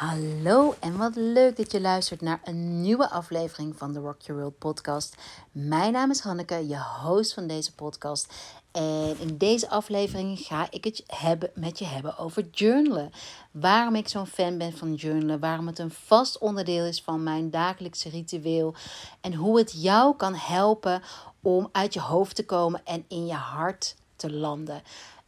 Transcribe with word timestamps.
Hallo 0.00 0.74
en 0.80 0.96
wat 0.96 1.16
leuk 1.16 1.56
dat 1.56 1.72
je 1.72 1.80
luistert 1.80 2.20
naar 2.20 2.40
een 2.44 2.80
nieuwe 2.80 3.10
aflevering 3.10 3.76
van 3.76 3.92
de 3.92 3.98
Rock 3.98 4.20
Your 4.20 4.40
World 4.40 4.58
podcast. 4.58 5.16
Mijn 5.52 5.92
naam 5.92 6.10
is 6.10 6.20
Hanneke, 6.20 6.68
je 6.68 6.82
host 7.02 7.34
van 7.34 7.46
deze 7.46 7.74
podcast. 7.74 8.34
En 8.70 9.18
in 9.18 9.36
deze 9.36 9.68
aflevering 9.68 10.38
ga 10.38 10.66
ik 10.70 10.84
het 10.84 11.02
hebben, 11.06 11.50
met 11.54 11.78
je 11.78 11.84
hebben 11.84 12.18
over 12.18 12.48
journalen. 12.50 13.10
Waarom 13.50 13.94
ik 13.94 14.08
zo'n 14.08 14.26
fan 14.26 14.58
ben 14.58 14.76
van 14.76 14.94
journalen, 14.94 15.40
waarom 15.40 15.66
het 15.66 15.78
een 15.78 15.90
vast 15.90 16.38
onderdeel 16.38 16.84
is 16.84 17.02
van 17.02 17.22
mijn 17.22 17.50
dagelijkse 17.50 18.08
ritueel 18.08 18.74
en 19.20 19.34
hoe 19.34 19.58
het 19.58 19.82
jou 19.82 20.16
kan 20.16 20.34
helpen 20.34 21.02
om 21.40 21.68
uit 21.72 21.94
je 21.94 22.00
hoofd 22.00 22.36
te 22.36 22.44
komen 22.44 22.80
en 22.84 23.04
in 23.08 23.26
je 23.26 23.34
hart 23.34 23.96
te 24.16 24.32
landen. 24.32 24.82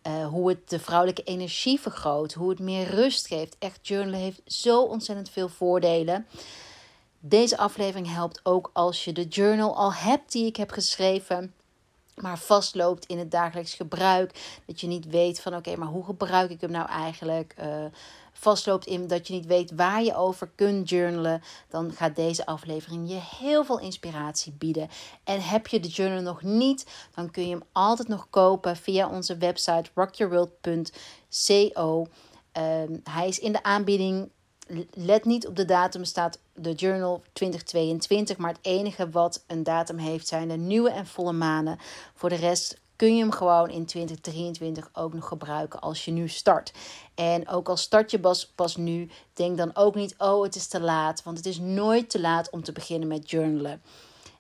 Uh, 0.06 0.26
hoe 0.26 0.48
het 0.48 0.70
de 0.70 0.78
vrouwelijke 0.78 1.22
energie 1.22 1.80
vergroot, 1.80 2.32
hoe 2.32 2.50
het 2.50 2.58
meer 2.58 2.86
rust 2.86 3.26
geeft. 3.26 3.56
Echt, 3.58 3.88
journalen 3.88 4.20
heeft 4.20 4.40
zo 4.46 4.82
ontzettend 4.82 5.30
veel 5.30 5.48
voordelen. 5.48 6.26
Deze 7.18 7.56
aflevering 7.56 8.12
helpt 8.12 8.40
ook 8.42 8.70
als 8.72 9.04
je 9.04 9.12
de 9.12 9.24
journal 9.24 9.76
al 9.76 9.94
hebt 9.94 10.32
die 10.32 10.46
ik 10.46 10.56
heb 10.56 10.70
geschreven, 10.70 11.54
maar 12.14 12.38
vastloopt 12.38 13.06
in 13.06 13.18
het 13.18 13.30
dagelijks 13.30 13.74
gebruik. 13.74 14.60
Dat 14.66 14.80
je 14.80 14.86
niet 14.86 15.06
weet 15.06 15.40
van 15.40 15.56
oké, 15.56 15.76
maar 15.76 15.88
hoe 15.88 16.04
gebruik 16.04 16.50
ik 16.50 16.60
hem 16.60 16.70
nou 16.70 16.88
eigenlijk? 16.88 17.54
Uh, 17.60 17.84
vastloopt 18.42 18.86
in 18.86 19.06
dat 19.06 19.26
je 19.26 19.34
niet 19.34 19.46
weet 19.46 19.72
waar 19.74 20.02
je 20.02 20.16
over 20.16 20.50
kunt 20.54 20.88
journalen, 20.88 21.42
dan 21.68 21.92
gaat 21.92 22.16
deze 22.16 22.46
aflevering 22.46 23.08
je 23.08 23.20
heel 23.38 23.64
veel 23.64 23.80
inspiratie 23.80 24.52
bieden. 24.52 24.88
En 25.24 25.40
heb 25.40 25.66
je 25.66 25.80
de 25.80 25.88
journal 25.88 26.22
nog 26.22 26.42
niet, 26.42 26.86
dan 27.14 27.30
kun 27.30 27.42
je 27.42 27.50
hem 27.50 27.62
altijd 27.72 28.08
nog 28.08 28.26
kopen 28.30 28.76
via 28.76 29.08
onze 29.08 29.36
website 29.36 29.90
rockyourworld.co. 29.94 32.06
Um, 32.58 33.00
hij 33.10 33.28
is 33.28 33.38
in 33.38 33.52
de 33.52 33.62
aanbieding. 33.62 34.30
Let 34.90 35.24
niet 35.24 35.46
op 35.46 35.56
de 35.56 35.64
datum, 35.64 36.04
staat 36.04 36.38
de 36.54 36.72
journal 36.72 37.22
2022. 37.32 38.36
Maar 38.36 38.50
het 38.50 38.58
enige 38.62 39.10
wat 39.10 39.44
een 39.46 39.62
datum 39.62 39.98
heeft 39.98 40.28
zijn 40.28 40.48
de 40.48 40.56
nieuwe 40.56 40.90
en 40.90 41.06
volle 41.06 41.32
maanden. 41.32 41.78
Voor 42.14 42.28
de 42.28 42.34
rest 42.34 42.80
kun 43.02 43.16
je 43.16 43.22
hem 43.22 43.32
gewoon 43.32 43.70
in 43.70 43.86
2023 43.86 44.90
ook 44.92 45.14
nog 45.14 45.28
gebruiken 45.28 45.80
als 45.80 46.04
je 46.04 46.10
nu 46.10 46.28
start. 46.28 46.72
En 47.14 47.48
ook 47.48 47.68
al 47.68 47.76
start 47.76 48.10
je 48.10 48.20
pas, 48.20 48.46
pas 48.46 48.76
nu, 48.76 49.10
denk 49.32 49.56
dan 49.56 49.76
ook 49.76 49.94
niet, 49.94 50.14
oh 50.18 50.42
het 50.42 50.54
is 50.54 50.66
te 50.66 50.80
laat. 50.80 51.22
Want 51.22 51.36
het 51.36 51.46
is 51.46 51.58
nooit 51.58 52.10
te 52.10 52.20
laat 52.20 52.50
om 52.50 52.62
te 52.62 52.72
beginnen 52.72 53.08
met 53.08 53.30
journalen. 53.30 53.82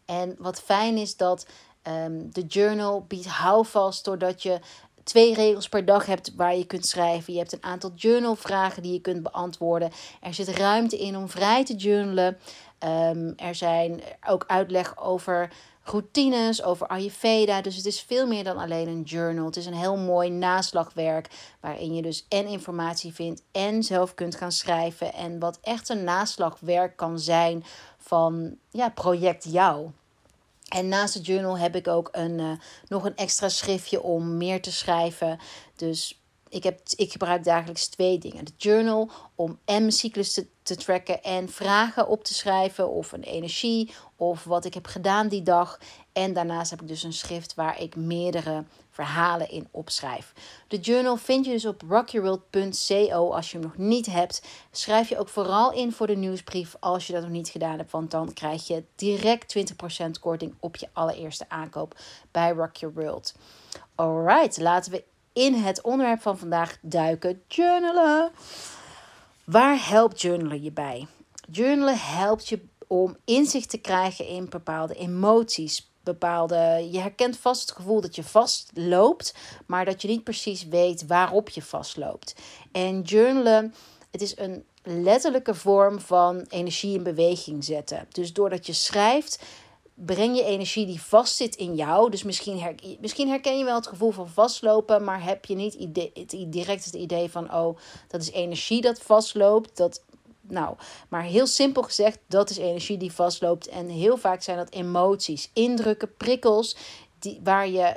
En 0.04 0.34
wat 0.38 0.60
fijn 0.60 0.96
is 0.96 1.16
dat 1.16 1.46
um, 1.88 2.32
de 2.32 2.46
journal 2.46 3.04
biedt 3.08 3.26
houvast 3.26 4.04
doordat 4.04 4.42
je 4.42 4.60
twee 5.04 5.34
regels 5.34 5.68
per 5.68 5.84
dag 5.84 6.06
hebt 6.06 6.32
waar 6.36 6.56
je 6.56 6.66
kunt 6.66 6.86
schrijven. 6.86 7.32
Je 7.32 7.38
hebt 7.38 7.52
een 7.52 7.64
aantal 7.64 7.92
journalvragen 7.94 8.82
die 8.82 8.92
je 8.92 9.00
kunt 9.00 9.22
beantwoorden. 9.22 9.90
Er 10.20 10.34
zit 10.34 10.48
ruimte 10.48 10.98
in 10.98 11.16
om 11.16 11.28
vrij 11.28 11.64
te 11.64 11.74
journalen. 11.74 12.38
Um, 12.84 13.32
er 13.36 13.54
zijn 13.54 14.00
ook 14.28 14.44
uitleg 14.46 14.98
over 14.98 15.50
routines, 15.82 16.62
over 16.62 16.86
Ayurveda. 16.86 17.62
Dus 17.62 17.76
het 17.76 17.86
is 17.86 18.00
veel 18.00 18.26
meer 18.26 18.44
dan 18.44 18.56
alleen 18.56 18.88
een 18.88 19.02
journal. 19.02 19.46
Het 19.46 19.56
is 19.56 19.66
een 19.66 19.74
heel 19.74 19.96
mooi 19.96 20.30
naslagwerk 20.30 21.28
waarin 21.60 21.94
je 21.94 22.02
dus 22.02 22.26
en 22.28 22.46
informatie 22.46 23.12
vindt 23.12 23.42
en 23.52 23.82
zelf 23.82 24.14
kunt 24.14 24.34
gaan 24.36 24.52
schrijven. 24.52 25.12
En 25.12 25.38
wat 25.38 25.58
echt 25.62 25.88
een 25.88 26.04
naslagwerk 26.04 26.96
kan 26.96 27.18
zijn 27.18 27.64
van 27.98 28.56
ja, 28.70 28.88
project 28.88 29.44
jou. 29.52 29.90
En 30.68 30.88
naast 30.88 31.14
de 31.14 31.20
journal 31.20 31.58
heb 31.58 31.76
ik 31.76 31.88
ook 31.88 32.08
een, 32.12 32.38
uh, 32.38 32.52
nog 32.88 33.04
een 33.04 33.16
extra 33.16 33.48
schriftje 33.48 34.02
om 34.02 34.36
meer 34.36 34.62
te 34.62 34.72
schrijven. 34.72 35.38
Dus 35.76 36.21
ik, 36.52 36.62
heb, 36.62 36.80
ik 36.96 37.12
gebruik 37.12 37.44
dagelijks 37.44 37.86
twee 37.86 38.18
dingen. 38.18 38.44
De 38.44 38.52
journal 38.56 39.10
om 39.34 39.58
en 39.64 39.92
cyclus 39.92 40.32
te, 40.32 40.46
te 40.62 40.76
tracken 40.76 41.22
en 41.22 41.48
vragen 41.48 42.08
op 42.08 42.24
te 42.24 42.34
schrijven. 42.34 42.90
Of 42.90 43.12
een 43.12 43.22
energie 43.22 43.92
of 44.16 44.44
wat 44.44 44.64
ik 44.64 44.74
heb 44.74 44.86
gedaan 44.86 45.28
die 45.28 45.42
dag. 45.42 45.78
En 46.12 46.32
daarnaast 46.32 46.70
heb 46.70 46.80
ik 46.80 46.88
dus 46.88 47.02
een 47.02 47.12
schrift 47.12 47.54
waar 47.54 47.80
ik 47.80 47.96
meerdere 47.96 48.64
verhalen 48.90 49.50
in 49.50 49.68
opschrijf. 49.70 50.32
De 50.68 50.80
journal 50.80 51.16
vind 51.16 51.44
je 51.44 51.52
dus 51.52 51.66
op 51.66 51.82
rockyourworld.co 51.88 53.30
als 53.30 53.50
je 53.50 53.58
hem 53.58 53.66
nog 53.66 53.76
niet 53.76 54.06
hebt. 54.06 54.42
Schrijf 54.70 55.08
je 55.08 55.18
ook 55.18 55.28
vooral 55.28 55.72
in 55.72 55.92
voor 55.92 56.06
de 56.06 56.16
nieuwsbrief 56.16 56.76
als 56.80 57.06
je 57.06 57.12
dat 57.12 57.22
nog 57.22 57.30
niet 57.30 57.48
gedaan 57.48 57.78
hebt. 57.78 57.90
Want 57.90 58.10
dan 58.10 58.32
krijg 58.32 58.66
je 58.66 58.84
direct 58.94 59.56
20% 60.06 60.10
korting 60.20 60.54
op 60.60 60.76
je 60.76 60.88
allereerste 60.92 61.48
aankoop 61.48 61.96
bij 62.30 62.50
Rock 62.50 62.76
Your 62.76 62.94
World. 62.94 63.34
Alright, 63.94 64.58
laten 64.58 64.92
we 64.92 65.04
in 65.32 65.54
het 65.54 65.82
onderwerp 65.82 66.22
van 66.22 66.38
vandaag 66.38 66.78
duiken: 66.80 67.42
journalen. 67.48 68.30
Waar 69.44 69.88
helpt 69.88 70.20
journalen 70.20 70.62
je 70.62 70.72
bij? 70.72 71.06
Journalen 71.50 71.98
helpt 71.98 72.48
je 72.48 72.60
om 72.86 73.16
inzicht 73.24 73.70
te 73.70 73.78
krijgen 73.78 74.26
in 74.26 74.48
bepaalde 74.48 74.94
emoties. 74.94 75.90
Bepaalde, 76.02 76.88
je 76.90 76.98
herkent 76.98 77.38
vast 77.38 77.60
het 77.60 77.76
gevoel 77.76 78.00
dat 78.00 78.16
je 78.16 78.22
vastloopt, 78.22 79.34
maar 79.66 79.84
dat 79.84 80.02
je 80.02 80.08
niet 80.08 80.24
precies 80.24 80.68
weet 80.68 81.06
waarop 81.06 81.48
je 81.48 81.62
vastloopt. 81.62 82.34
En 82.72 83.00
journalen, 83.00 83.74
het 84.10 84.22
is 84.22 84.38
een 84.38 84.64
letterlijke 84.82 85.54
vorm 85.54 86.00
van 86.00 86.40
energie 86.48 86.96
in 86.96 87.02
beweging 87.02 87.64
zetten. 87.64 88.06
Dus 88.08 88.32
doordat 88.32 88.66
je 88.66 88.72
schrijft, 88.72 89.42
breng 89.94 90.36
je 90.36 90.44
energie 90.44 90.86
die 90.86 91.02
vastzit 91.02 91.56
in 91.56 91.74
jou. 91.74 92.10
Dus 92.10 92.22
misschien, 92.22 92.60
her, 92.60 92.74
misschien 93.00 93.28
herken 93.28 93.58
je 93.58 93.64
wel 93.64 93.74
het 93.74 93.86
gevoel 93.86 94.10
van 94.10 94.28
vastlopen, 94.28 95.04
maar 95.04 95.24
heb 95.24 95.44
je 95.44 95.54
niet 95.54 95.74
idee, 95.74 96.10
het, 96.14 96.36
direct 96.46 96.84
het 96.84 96.94
idee 96.94 97.30
van, 97.30 97.54
oh, 97.54 97.78
dat 98.08 98.20
is 98.20 98.30
energie 98.30 98.80
dat 98.80 99.02
vastloopt. 99.02 99.76
Dat, 99.76 100.02
nou, 100.40 100.76
maar 101.08 101.22
heel 101.22 101.46
simpel 101.46 101.82
gezegd, 101.82 102.18
dat 102.26 102.50
is 102.50 102.56
energie 102.56 102.96
die 102.96 103.12
vastloopt. 103.12 103.68
En 103.68 103.88
heel 103.88 104.16
vaak 104.16 104.42
zijn 104.42 104.56
dat 104.56 104.72
emoties, 104.72 105.50
indrukken, 105.52 106.16
prikkels, 106.16 106.76
die, 107.18 107.40
waar 107.42 107.68
je 107.68 107.96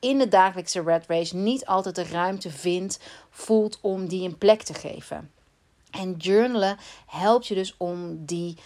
in 0.00 0.18
de 0.18 0.28
dagelijkse 0.28 0.82
red 0.82 1.04
race 1.06 1.36
niet 1.36 1.66
altijd 1.66 1.94
de 1.94 2.04
ruimte 2.04 2.50
vindt, 2.50 2.98
voelt 3.30 3.78
om 3.80 4.08
die 4.08 4.28
een 4.28 4.38
plek 4.38 4.62
te 4.62 4.74
geven. 4.74 5.30
En 5.90 6.14
journalen 6.16 6.78
helpt 7.06 7.46
je 7.46 7.54
dus 7.54 7.74
om 7.76 8.24
die 8.24 8.56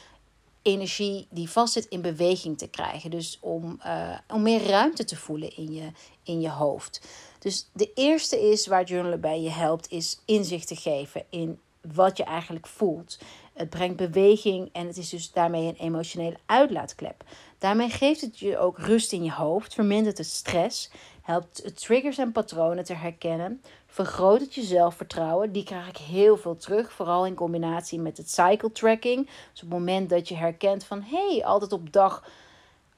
energie 0.63 1.27
die 1.31 1.51
vastzit 1.51 1.87
in 1.87 2.01
beweging 2.01 2.59
te 2.59 2.69
krijgen. 2.69 3.11
Dus 3.11 3.39
om, 3.41 3.81
uh, 3.87 4.19
om 4.29 4.43
meer 4.43 4.63
ruimte 4.63 5.05
te 5.05 5.17
voelen 5.17 5.57
in 5.57 5.73
je, 5.73 5.91
in 6.23 6.41
je 6.41 6.51
hoofd. 6.51 7.01
Dus 7.39 7.69
de 7.73 7.93
eerste 7.95 8.51
is 8.51 8.67
waar 8.67 8.85
journalen 8.85 9.21
bij 9.21 9.41
je 9.41 9.51
helpt, 9.51 9.91
is 9.91 10.21
inzicht 10.25 10.67
te 10.67 10.77
geven 10.77 11.25
in 11.31 11.59
wat 11.95 12.17
je 12.17 12.25
eigenlijk 12.25 12.67
voelt. 12.67 13.19
Het 13.53 13.71
brengt 13.71 13.97
beweging 13.97 14.69
en 14.73 14.87
het 14.87 14.97
is 14.97 15.09
dus 15.09 15.33
daarmee 15.33 15.67
een 15.67 15.87
emotionele 15.87 16.37
uitlaatklep. 16.47 17.25
Daarmee 17.59 17.91
geeft 17.91 18.21
het 18.21 18.39
je 18.39 18.59
ook 18.59 18.79
rust 18.79 19.13
in 19.13 19.25
je 19.25 19.33
hoofd, 19.33 19.75
vermindert 19.75 20.19
het 20.19 20.27
stress, 20.27 20.91
helpt 21.23 21.77
triggers 21.81 22.19
en 22.19 22.33
patronen 22.33 22.85
te 22.85 22.95
herkennen, 22.95 23.63
vergroot 23.87 24.41
het 24.41 24.55
je 24.55 24.63
zelfvertrouwen. 24.63 25.53
Die 25.53 25.65
krijg 25.65 25.89
ik 25.89 25.97
heel 25.97 26.37
veel 26.37 26.57
terug, 26.57 26.93
vooral 26.93 27.27
in 27.27 27.35
combinatie 27.35 28.01
met 28.01 28.17
het 28.17 28.31
cycle 28.31 28.73
tracking. 28.73 29.27
Dus 29.27 29.63
op 29.63 29.71
het 29.71 29.79
moment 29.79 30.11
dat 30.11 30.29
je 30.29 30.37
herkent 30.37 30.85
van 30.85 31.03
hé, 31.03 31.29
hey, 31.29 31.45
altijd 31.45 31.73
op 31.73 31.93
dag 31.93 32.23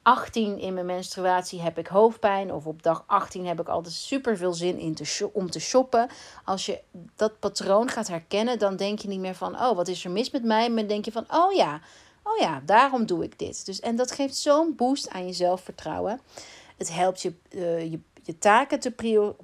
18 0.04 0.58
in 0.58 0.74
mijn 0.74 0.86
menstruatie 0.86 1.60
heb 1.60 1.78
ik 1.78 1.86
hoofdpijn. 1.86 2.52
Of 2.52 2.66
op 2.66 2.82
dag 2.82 3.04
18 3.06 3.46
heb 3.46 3.60
ik 3.60 3.68
altijd 3.68 3.94
super 3.94 4.36
veel 4.36 4.52
zin 4.52 4.78
in 4.78 4.94
te 4.94 5.30
om 5.32 5.50
te 5.50 5.60
shoppen. 5.60 6.08
Als 6.44 6.66
je 6.66 6.80
dat 7.16 7.38
patroon 7.38 7.88
gaat 7.88 8.08
herkennen, 8.08 8.58
dan 8.58 8.76
denk 8.76 8.98
je 8.98 9.08
niet 9.08 9.20
meer 9.20 9.34
van: 9.34 9.54
oh, 9.54 9.76
wat 9.76 9.88
is 9.88 10.04
er 10.04 10.10
mis 10.10 10.30
met 10.30 10.44
mij? 10.44 10.70
Maar 10.70 10.88
denk 10.88 11.04
je 11.04 11.12
van: 11.12 11.26
oh 11.30 11.52
ja, 11.52 11.80
oh 12.22 12.38
ja, 12.38 12.62
daarom 12.66 13.06
doe 13.06 13.24
ik 13.24 13.38
dit. 13.38 13.66
Dus, 13.66 13.80
en 13.80 13.96
dat 13.96 14.10
geeft 14.10 14.36
zo'n 14.36 14.74
boost 14.76 15.10
aan 15.10 15.26
je 15.26 15.32
zelfvertrouwen. 15.32 16.20
Het 16.76 16.92
helpt 16.92 17.22
je, 17.22 17.34
uh, 17.50 17.90
je, 17.90 18.00
je 18.24 18.38
taken 18.38 18.80
te 18.80 18.94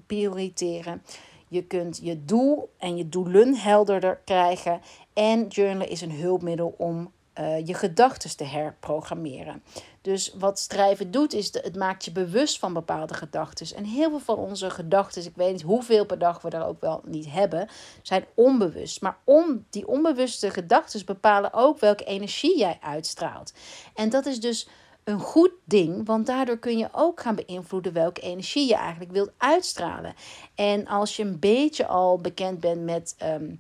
prioriteren. 0.06 1.02
Je 1.48 1.64
kunt 1.64 2.00
je 2.02 2.24
doel 2.24 2.70
en 2.78 2.96
je 2.96 3.08
doelen 3.08 3.54
helderder 3.54 4.20
krijgen. 4.24 4.80
En 5.12 5.46
journalen 5.46 5.88
is 5.88 6.00
een 6.00 6.12
hulpmiddel 6.12 6.74
om 6.78 7.12
uh, 7.40 7.66
je 7.66 7.74
gedachten 7.74 8.36
te 8.36 8.44
herprogrammeren. 8.44 9.62
Dus 10.00 10.34
wat 10.38 10.58
schrijven 10.58 11.10
doet, 11.10 11.32
is 11.32 11.50
de, 11.50 11.60
het 11.62 11.76
maakt 11.76 12.04
je 12.04 12.12
bewust 12.12 12.58
van 12.58 12.72
bepaalde 12.72 13.14
gedachten. 13.14 13.76
En 13.76 13.84
heel 13.84 14.10
veel 14.10 14.18
van 14.18 14.36
onze 14.36 14.70
gedachten, 14.70 15.24
ik 15.24 15.36
weet 15.36 15.52
niet 15.52 15.62
hoeveel 15.62 16.06
per 16.06 16.18
dag 16.18 16.42
we 16.42 16.50
er 16.50 16.66
ook 16.66 16.80
wel 16.80 17.02
niet 17.04 17.30
hebben, 17.30 17.68
zijn 18.02 18.24
onbewust. 18.34 19.00
Maar 19.00 19.16
om 19.24 19.64
die 19.70 19.88
onbewuste 19.88 20.50
gedachten 20.50 21.06
bepalen 21.06 21.52
ook 21.52 21.78
welke 21.78 22.04
energie 22.04 22.58
jij 22.58 22.78
uitstraalt. 22.80 23.52
En 23.94 24.08
dat 24.10 24.26
is 24.26 24.40
dus 24.40 24.68
een 25.04 25.20
goed 25.20 25.52
ding, 25.64 26.06
want 26.06 26.26
daardoor 26.26 26.58
kun 26.58 26.78
je 26.78 26.88
ook 26.92 27.20
gaan 27.20 27.34
beïnvloeden 27.34 27.92
welke 27.92 28.20
energie 28.20 28.68
je 28.68 28.74
eigenlijk 28.74 29.12
wilt 29.12 29.32
uitstralen. 29.36 30.14
En 30.54 30.86
als 30.86 31.16
je 31.16 31.22
een 31.22 31.38
beetje 31.38 31.86
al 31.86 32.18
bekend 32.18 32.60
bent 32.60 32.84
met. 32.84 33.14
Ehm, 33.18 33.52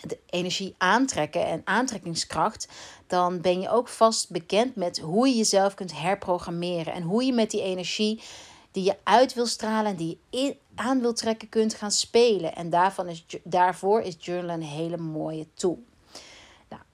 de 0.00 0.18
energie 0.26 0.74
aantrekken 0.78 1.46
en 1.46 1.60
aantrekkingskracht, 1.64 2.68
dan 3.06 3.40
ben 3.40 3.60
je 3.60 3.70
ook 3.70 3.88
vast 3.88 4.30
bekend 4.30 4.76
met 4.76 4.98
hoe 4.98 5.28
je 5.28 5.36
jezelf 5.36 5.74
kunt 5.74 6.00
herprogrammeren 6.00 6.92
en 6.92 7.02
hoe 7.02 7.24
je 7.24 7.32
met 7.32 7.50
die 7.50 7.62
energie 7.62 8.22
die 8.70 8.84
je 8.84 8.96
uit 9.02 9.34
wil 9.34 9.46
stralen 9.46 9.90
en 9.90 9.96
die 9.96 10.18
je 10.30 10.56
aan 10.74 11.00
wil 11.00 11.12
trekken 11.12 11.48
kunt 11.48 11.74
gaan 11.74 11.90
spelen. 11.90 12.54
En 12.54 12.70
daarvan 12.70 13.08
is, 13.08 13.26
daarvoor 13.44 14.00
is 14.00 14.16
journal 14.18 14.54
een 14.54 14.62
hele 14.62 14.96
mooie 14.96 15.46
tool. 15.54 15.82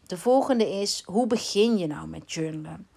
de 0.06 0.18
volgende 0.18 0.70
is, 0.70 1.02
hoe 1.06 1.26
begin 1.26 1.78
je 1.78 1.86
nou 1.86 2.08
met 2.08 2.32
journalen? 2.32 2.88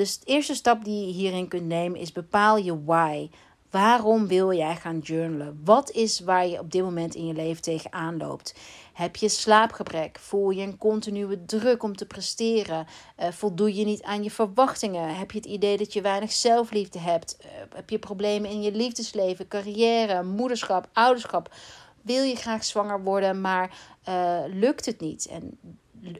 Dus 0.00 0.18
de 0.18 0.26
eerste 0.26 0.54
stap 0.54 0.84
die 0.84 1.06
je 1.06 1.12
hierin 1.12 1.48
kunt 1.48 1.66
nemen 1.66 2.00
is 2.00 2.12
bepaal 2.12 2.56
je 2.56 2.84
why. 2.84 3.30
Waarom 3.70 4.26
wil 4.26 4.52
jij 4.52 4.76
gaan 4.76 4.98
journalen? 4.98 5.60
Wat 5.64 5.90
is 5.90 6.20
waar 6.20 6.46
je 6.46 6.58
op 6.58 6.70
dit 6.70 6.82
moment 6.82 7.14
in 7.14 7.26
je 7.26 7.32
leven 7.32 7.62
tegenaan 7.62 8.16
loopt? 8.16 8.54
Heb 8.92 9.16
je 9.16 9.28
slaapgebrek? 9.28 10.18
Voel 10.18 10.50
je 10.50 10.62
een 10.62 10.78
continue 10.78 11.44
druk 11.44 11.82
om 11.82 11.96
te 11.96 12.06
presteren? 12.06 12.86
Uh, 13.18 13.28
voldoe 13.30 13.74
je 13.74 13.84
niet 13.84 14.02
aan 14.02 14.22
je 14.22 14.30
verwachtingen? 14.30 15.16
Heb 15.16 15.30
je 15.30 15.38
het 15.38 15.46
idee 15.46 15.76
dat 15.76 15.92
je 15.92 16.00
weinig 16.00 16.32
zelfliefde 16.32 16.98
hebt? 16.98 17.36
Uh, 17.40 17.50
heb 17.74 17.90
je 17.90 17.98
problemen 17.98 18.50
in 18.50 18.62
je 18.62 18.72
liefdesleven, 18.72 19.48
carrière, 19.48 20.22
moederschap, 20.22 20.88
ouderschap? 20.92 21.54
Wil 22.02 22.22
je 22.22 22.36
graag 22.36 22.64
zwanger 22.64 23.02
worden, 23.02 23.40
maar 23.40 23.76
uh, 24.08 24.40
lukt 24.46 24.86
het 24.86 25.00
niet? 25.00 25.26
En 25.26 25.58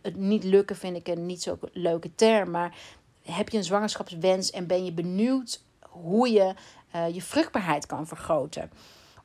het 0.03 0.17
niet 0.17 0.45
lukken 0.45 0.77
vind 0.77 0.97
ik 0.97 1.09
een 1.09 1.27
niet 1.27 1.43
zo 1.43 1.59
leuke 1.73 2.15
term, 2.15 2.51
maar 2.51 2.77
heb 3.23 3.49
je 3.49 3.57
een 3.57 3.65
zwangerschapswens 3.65 4.51
en 4.51 4.67
ben 4.67 4.85
je 4.85 4.93
benieuwd 4.93 5.63
hoe 5.81 6.31
je 6.31 6.55
uh, 6.95 7.15
je 7.15 7.23
vruchtbaarheid 7.23 7.87
kan 7.87 8.07
vergroten? 8.07 8.71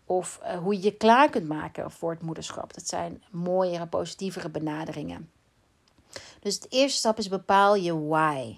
Of 0.06 0.40
uh, 0.44 0.58
hoe 0.58 0.74
je 0.74 0.84
je 0.84 0.94
klaar 0.94 1.30
kunt 1.30 1.48
maken 1.48 1.92
voor 1.92 2.12
het 2.12 2.22
moederschap. 2.22 2.74
Dat 2.74 2.88
zijn 2.88 3.24
mooiere, 3.32 3.88
positievere 3.88 4.50
benaderingen. 4.50 5.30
Dus 6.40 6.60
de 6.60 6.68
eerste 6.70 6.98
stap 6.98 7.18
is 7.18 7.30
bepaal 7.30 7.76
je 7.76 8.06
why. 8.08 8.58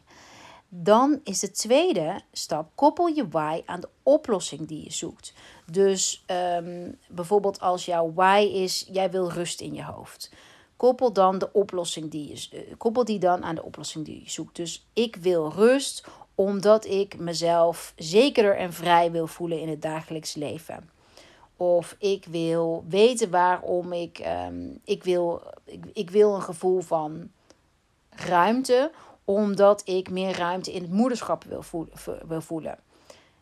Dan 0.70 1.20
is 1.24 1.40
de 1.40 1.52
tweede 1.52 2.22
stap, 2.32 2.72
koppel 2.76 3.08
je 3.08 3.28
why 3.28 3.62
aan 3.66 3.80
de 3.80 3.90
oplossing 4.04 4.68
die 4.68 4.84
je 4.84 4.92
zoekt. 4.92 5.34
Dus 5.72 6.24
um, 6.28 6.98
bijvoorbeeld 7.10 7.60
als 7.60 7.86
jouw 7.86 8.14
why 8.14 8.50
is, 8.54 8.88
jij 8.92 9.12
wil 9.12 9.32
rust 9.32 9.62
in 9.62 9.74
je 9.74 9.84
hoofd. 9.84 10.32
Koppel 10.78 11.14
dan 11.14 11.38
de 11.38 11.54
oplossing 11.54 12.12
die 12.12 12.28
je, 12.28 12.48
uh, 12.54 12.74
koppel 12.78 13.06
die 13.06 13.20
dan 13.20 13.44
aan 13.44 13.56
de 13.56 13.64
oplossing 13.64 14.06
die 14.06 14.24
je 14.24 14.30
zoekt. 14.30 14.56
Dus 14.56 14.88
ik 14.94 15.16
wil 15.16 15.52
rust 15.52 16.08
omdat 16.36 16.86
ik 16.86 17.18
mezelf 17.18 17.94
zekerder 17.96 18.58
en 18.58 18.74
vrij 18.74 19.12
wil 19.12 19.28
voelen 19.28 19.60
in 19.60 19.70
het 19.70 19.82
dagelijks 19.82 20.36
leven. 20.36 20.90
Of 21.56 21.96
ik 22.00 22.26
wil 22.26 22.84
weten 22.88 23.30
waarom 23.30 23.94
ik. 23.94 24.26
Um, 24.48 24.80
ik, 24.84 25.04
wil, 25.04 25.42
ik, 25.64 25.86
ik 25.94 26.10
wil 26.10 26.36
een 26.36 26.42
gevoel 26.42 26.82
van 26.82 27.32
ruimte, 28.10 28.92
omdat 29.26 29.82
ik 29.86 30.10
meer 30.10 30.38
ruimte 30.38 30.74
in 30.74 30.82
het 30.82 30.92
moederschap 30.92 31.44
wil 32.28 32.42
voelen. 32.42 32.80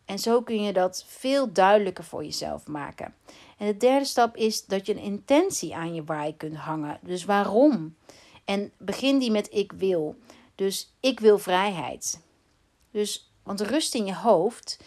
En 0.05 0.19
zo 0.19 0.41
kun 0.41 0.63
je 0.63 0.73
dat 0.73 1.05
veel 1.07 1.53
duidelijker 1.53 2.03
voor 2.03 2.23
jezelf 2.23 2.67
maken. 2.67 3.15
En 3.57 3.67
de 3.67 3.77
derde 3.77 4.05
stap 4.05 4.35
is 4.35 4.65
dat 4.65 4.85
je 4.85 4.93
een 4.93 5.01
intentie 5.01 5.75
aan 5.75 5.93
je 5.93 6.03
why 6.03 6.33
kunt 6.37 6.55
hangen. 6.55 6.99
Dus 7.01 7.25
waarom? 7.25 7.95
En 8.45 8.71
begin 8.77 9.19
die 9.19 9.31
met 9.31 9.53
ik 9.53 9.71
wil. 9.71 10.15
Dus 10.55 10.93
ik 10.99 11.19
wil 11.19 11.37
vrijheid. 11.37 12.19
Dus, 12.91 13.31
want 13.43 13.61
rust 13.61 13.95
in 13.95 14.05
je 14.05 14.15
hoofd, 14.15 14.79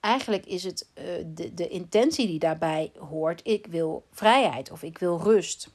eigenlijk 0.00 0.46
is 0.46 0.64
het 0.64 0.88
uh, 0.94 1.04
de, 1.26 1.54
de 1.54 1.68
intentie 1.68 2.26
die 2.26 2.38
daarbij 2.38 2.92
hoort. 2.98 3.40
Ik 3.44 3.66
wil 3.66 4.06
vrijheid 4.10 4.70
of 4.70 4.82
ik 4.82 4.98
wil 4.98 5.20
rust. 5.22 5.68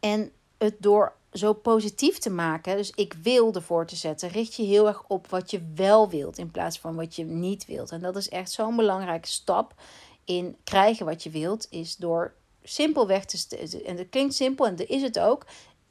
En 0.00 0.32
het 0.58 0.74
door 0.78 1.16
zo 1.34 1.52
positief 1.52 2.18
te 2.18 2.30
maken, 2.30 2.76
dus 2.76 2.90
ik 2.90 3.14
wil 3.22 3.54
ervoor 3.54 3.86
te 3.86 3.96
zetten, 3.96 4.28
richt 4.28 4.54
je 4.54 4.62
heel 4.62 4.86
erg 4.86 5.04
op 5.08 5.26
wat 5.26 5.50
je 5.50 5.72
wel 5.74 6.08
wilt 6.08 6.38
in 6.38 6.50
plaats 6.50 6.78
van 6.78 6.94
wat 6.94 7.16
je 7.16 7.24
niet 7.24 7.66
wilt. 7.66 7.90
En 7.90 8.00
dat 8.00 8.16
is 8.16 8.28
echt 8.28 8.50
zo'n 8.50 8.76
belangrijke 8.76 9.28
stap 9.28 9.74
in 10.24 10.56
krijgen 10.64 11.06
wat 11.06 11.22
je 11.22 11.30
wilt, 11.30 11.66
is 11.70 11.96
door 11.96 12.34
simpelweg 12.62 13.24
te. 13.24 13.82
En 13.82 13.96
dat 13.96 14.08
klinkt 14.10 14.34
simpel 14.34 14.66
en 14.66 14.76
dat 14.76 14.88
is 14.88 15.02
het 15.02 15.18
ook. 15.18 15.46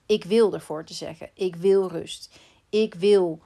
Ik 0.06 0.24
wil 0.24 0.54
ervoor 0.54 0.86
te 0.86 0.94
zeggen. 0.94 1.30
Ik 1.34 1.56
wil 1.56 1.88
rust. 1.88 2.36
Ik 2.70 2.94
wil 2.94 3.40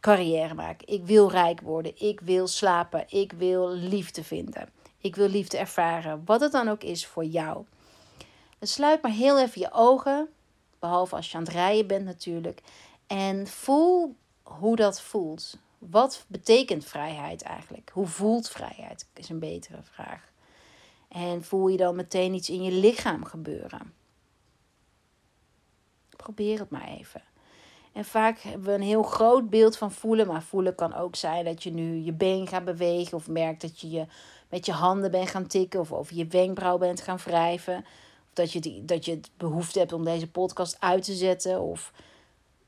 carrière 0.00 0.54
maken. 0.54 0.88
Ik 0.88 1.04
wil 1.04 1.30
rijk 1.30 1.60
worden. 1.60 1.92
Ik 2.00 2.20
wil 2.20 2.46
slapen. 2.46 3.04
Ik 3.08 3.32
wil 3.32 3.70
liefde 3.70 4.24
vinden. 4.24 4.68
Ik 4.98 5.16
wil 5.16 5.28
liefde 5.28 5.56
ervaren. 5.56 6.22
Wat 6.24 6.40
het 6.40 6.52
dan 6.52 6.68
ook 6.68 6.82
is 6.82 7.06
voor 7.06 7.24
jou. 7.24 7.64
Sluit 8.60 9.02
maar 9.02 9.12
heel 9.12 9.40
even 9.40 9.60
je 9.60 9.72
ogen. 9.72 10.28
Behalve 10.86 11.16
als 11.16 11.30
je 11.30 11.36
aan 11.36 11.42
het 11.42 11.52
rijden 11.52 11.86
bent 11.86 12.04
natuurlijk. 12.04 12.62
En 13.06 13.46
voel 13.46 14.16
hoe 14.42 14.76
dat 14.76 15.00
voelt. 15.00 15.58
Wat 15.78 16.24
betekent 16.26 16.84
vrijheid 16.84 17.42
eigenlijk? 17.42 17.90
Hoe 17.92 18.06
voelt 18.06 18.48
vrijheid? 18.48 19.06
Is 19.14 19.28
een 19.28 19.38
betere 19.38 19.82
vraag. 19.82 20.32
En 21.08 21.44
voel 21.44 21.68
je 21.68 21.76
dan 21.76 21.96
meteen 21.96 22.34
iets 22.34 22.50
in 22.50 22.62
je 22.62 22.72
lichaam 22.72 23.24
gebeuren? 23.24 23.94
Probeer 26.16 26.58
het 26.58 26.70
maar 26.70 26.88
even. 26.88 27.22
En 27.92 28.04
vaak 28.04 28.38
hebben 28.38 28.66
we 28.66 28.72
een 28.72 28.82
heel 28.82 29.02
groot 29.02 29.50
beeld 29.50 29.76
van 29.76 29.92
voelen. 29.92 30.26
Maar 30.26 30.42
voelen 30.42 30.74
kan 30.74 30.94
ook 30.94 31.16
zijn 31.16 31.44
dat 31.44 31.62
je 31.62 31.72
nu 31.72 31.96
je 31.96 32.12
been 32.12 32.46
gaat 32.46 32.64
bewegen. 32.64 33.16
Of 33.16 33.28
merkt 33.28 33.60
dat 33.60 33.80
je, 33.80 33.90
je 33.90 34.06
met 34.48 34.66
je 34.66 34.72
handen 34.72 35.10
bent 35.10 35.30
gaan 35.30 35.46
tikken. 35.46 35.80
Of 35.80 35.92
over 35.92 36.16
je 36.16 36.26
wenkbrauw 36.26 36.78
bent 36.78 37.00
gaan 37.00 37.18
wrijven. 37.24 37.84
Dat 38.36 38.52
je, 38.52 38.60
die, 38.60 38.84
dat 38.84 39.04
je 39.04 39.10
het 39.10 39.30
behoefte 39.36 39.78
hebt 39.78 39.92
om 39.92 40.04
deze 40.04 40.30
podcast 40.30 40.76
uit 40.80 41.02
te 41.04 41.14
zetten. 41.14 41.60
Of 41.60 41.92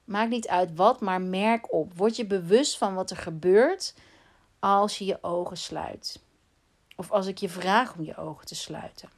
maakt 0.05 0.31
niet 0.31 0.49
uit 0.49 0.75
wat, 0.75 1.01
maar 1.01 1.21
merk 1.21 1.73
op. 1.73 1.97
Word 1.97 2.17
je 2.17 2.27
bewust 2.27 2.79
van 2.79 2.95
wat 2.95 3.11
er 3.11 3.17
gebeurt 3.17 3.95
als 4.59 4.99
je 4.99 5.05
je 5.05 5.19
ogen 5.23 5.57
sluit. 5.57 6.21
Of 6.97 7.11
als 7.11 7.27
ik 7.27 7.39
je 7.39 7.49
vraag 7.49 7.95
om 7.97 8.05
je 8.05 8.17
ogen 8.17 8.47
te 8.47 8.55
sluiten. 8.55 9.09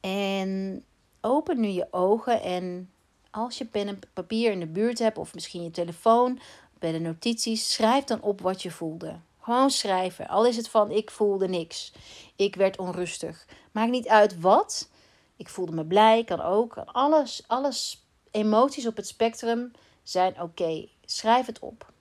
En 0.00 0.84
open 1.20 1.60
nu 1.60 1.68
je 1.68 1.88
ogen 1.90 2.42
en 2.42 2.90
als 3.30 3.58
je 3.58 3.64
pen 3.64 3.88
en 3.88 3.98
papier 4.12 4.52
in 4.52 4.60
de 4.60 4.66
buurt 4.66 4.98
hebt, 4.98 5.18
of 5.18 5.34
misschien 5.34 5.62
je 5.62 5.70
telefoon, 5.70 6.40
bij 6.78 6.92
de 6.92 6.98
notities, 6.98 7.72
schrijf 7.72 8.04
dan 8.04 8.20
op 8.20 8.40
wat 8.40 8.62
je 8.62 8.70
voelde. 8.70 9.16
Gewoon 9.48 9.70
schrijven. 9.70 10.28
Al 10.28 10.46
is 10.46 10.56
het 10.56 10.68
van 10.68 10.90
ik 10.90 11.10
voelde 11.10 11.48
niks. 11.48 11.92
Ik 12.36 12.56
werd 12.56 12.78
onrustig. 12.78 13.46
Maakt 13.72 13.90
niet 13.90 14.08
uit 14.08 14.40
wat. 14.40 14.88
Ik 15.36 15.48
voelde 15.48 15.72
me 15.72 15.84
blij, 15.84 16.24
kan 16.24 16.40
ook. 16.40 16.76
Alles, 16.76 17.44
alles 17.46 18.04
emoties 18.30 18.86
op 18.86 18.96
het 18.96 19.06
spectrum 19.06 19.72
zijn 20.02 20.42
oké. 20.42 20.88
Schrijf 21.04 21.46
het 21.46 21.58
op. 21.58 21.92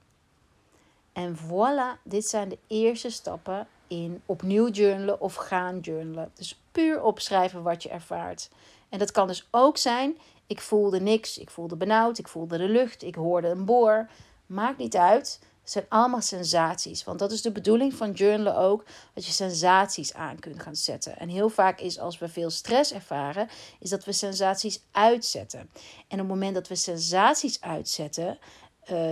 En 1.14 1.38
voilà, 1.38 2.02
dit 2.04 2.26
zijn 2.26 2.50
de 2.50 2.58
eerste 2.68 3.10
stappen 3.10 3.68
in 3.88 4.22
opnieuw 4.26 4.70
journalen 4.70 5.22
of 5.22 5.36
gaan 5.36 5.80
journalen. 5.80 6.32
Dus 6.34 6.60
puur 6.72 7.04
opschrijven 7.04 7.64
wat 7.64 7.84
je 7.84 7.90
ervaart. 7.90 8.50
En 8.90 9.00
dat 9.00 9.12
kan 9.12 9.28
dus 9.28 9.48
ook 9.52 9.78
zijn, 9.78 10.18
ik 10.48 10.62
voelde 10.62 11.00
niks, 11.00 11.38
ik 11.38 11.50
voelde 11.50 11.76
benauwd, 11.76 12.18
ik 12.18 12.28
voelde 12.28 12.58
de 12.58 12.70
lucht, 12.70 13.04
ik 13.04 13.16
hoorde 13.16 13.48
een 13.48 13.66
boor. 13.66 14.10
Maakt 14.46 14.78
niet 14.78 14.96
uit. 14.96 15.40
Het 15.68 15.76
zijn 15.76 16.02
allemaal 16.02 16.22
sensaties. 16.22 17.04
Want 17.04 17.20
dat 17.20 17.32
is 17.32 17.42
de 17.42 17.52
bedoeling 17.52 17.94
van 17.94 18.12
journalen 18.12 18.56
ook. 18.58 18.86
Dat 19.14 19.26
je 19.26 19.32
sensaties 19.32 20.14
aan 20.14 20.40
kunt 20.40 20.62
gaan 20.62 20.76
zetten. 20.76 21.18
En 21.18 21.30
heel 21.30 21.50
vaak 21.50 21.80
is 21.80 22.00
als 22.00 22.18
we 22.18 22.28
veel 22.28 22.50
stress 22.50 22.94
ervaren, 22.94 23.50
is 23.80 23.90
dat 23.90 24.06
we 24.06 24.12
sensaties 24.12 24.84
uitzetten. 24.92 25.60
En 25.60 25.68
op 26.08 26.18
het 26.18 26.28
moment 26.28 26.54
dat 26.54 26.68
we 26.68 26.76
sensaties 26.76 27.62
uitzetten, 27.62 28.38
uh, 28.92 29.12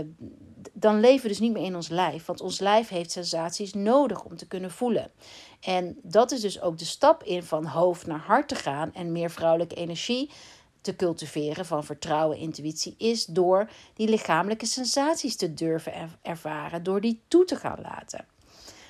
dan 0.74 1.00
leven 1.00 1.22
we 1.22 1.28
dus 1.28 1.40
niet 1.40 1.54
meer 1.54 1.66
in 1.66 1.76
ons 1.76 1.90
lijf. 1.90 2.26
Want 2.26 2.42
ons 2.42 2.60
lijf 2.60 2.88
heeft 2.88 3.12
sensaties 3.12 3.74
nodig 3.74 4.24
om 4.24 4.38
te 4.38 4.48
kunnen 4.48 4.72
voelen. 4.72 5.12
En 5.60 6.00
dat 6.04 6.32
is 6.32 6.42
dus 6.42 6.62
ook 6.62 6.78
de 6.78 6.86
stap 6.86 7.24
in 7.24 7.44
van 7.44 7.66
hoofd 7.66 8.08
naar 8.08 8.24
hart 8.26 8.48
te 8.48 8.56
gaan 8.56 8.94
en 8.94 9.12
meer 9.12 9.32
vrouwelijke 9.32 9.76
energie 9.76 10.32
te 10.86 10.96
cultiveren 10.96 11.66
van 11.66 11.84
vertrouwen, 11.84 12.38
intuïtie, 12.38 12.96
is 12.98 13.26
door 13.26 13.70
die 13.94 14.10
lichamelijke 14.10 14.66
sensaties 14.66 15.36
te 15.36 15.54
durven 15.54 15.94
ervaren, 16.22 16.84
door 16.84 17.02
die 17.02 17.22
toe 17.28 17.46
te 17.46 17.56
gaan 17.56 17.80
laten. 17.82 18.26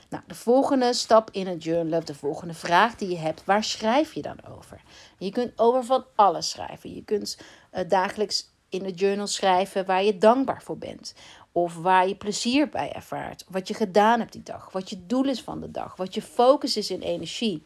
Nou, 0.10 0.24
de 0.28 0.36
volgende 0.36 0.94
stap 0.94 1.30
in 1.32 1.48
het 1.48 1.64
journal, 1.64 2.06
de 2.06 2.16
volgende 2.16 2.54
vraag 2.54 2.96
die 2.96 3.10
je 3.10 3.18
hebt, 3.18 3.46
waar 3.46 3.64
schrijf 3.64 4.14
je 4.14 4.22
dan 4.22 4.38
over? 4.58 4.82
Je 5.18 5.32
kunt 5.32 5.52
over 5.56 5.84
van 5.84 6.06
alles 6.16 6.50
schrijven. 6.50 6.94
Je 6.94 7.04
kunt 7.04 7.38
uh, 7.74 7.82
dagelijks 7.88 8.50
in 8.70 8.86
het 8.86 9.00
journal 9.00 9.28
schrijven 9.28 9.86
waar 9.86 10.04
je 10.04 10.18
dankbaar 10.18 10.64
voor 10.64 10.78
bent. 10.78 11.14
Of 11.52 11.76
waar 11.76 12.08
je 12.08 12.16
plezier 12.16 12.70
bij 12.70 12.92
ervaart. 12.92 13.46
Wat 13.50 13.68
je 13.68 13.74
gedaan 13.74 14.20
hebt 14.20 14.32
die 14.32 14.44
dag. 14.44 14.72
Wat 14.72 14.90
je 14.90 15.06
doel 15.06 15.26
is 15.26 15.42
van 15.42 15.62
de 15.62 15.72
dag. 15.72 15.96
Wat 15.96 16.14
je 16.14 16.22
focus 16.22 16.78
is 16.78 16.90
in 16.90 17.02
energie 17.02 17.64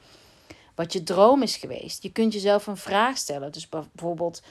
wat 0.80 0.94
je 0.94 1.04
droom 1.04 1.42
is 1.42 1.56
geweest. 1.56 2.04
Je 2.04 2.12
kunt 2.12 2.34
jezelf 2.34 2.68
een 2.68 2.78
vraag 2.78 3.18
stellen. 3.18 3.52
Dus 3.52 3.70
bijvoorbeeld, 3.70 4.42